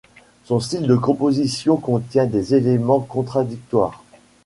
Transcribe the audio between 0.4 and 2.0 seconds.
Son style de composition